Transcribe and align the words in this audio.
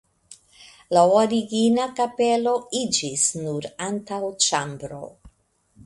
La 0.97 1.01
origina 1.17 1.85
kapelo 1.99 2.55
iĝis 2.83 3.29
nur 3.45 3.71
antaŭĉambro. 3.91 5.03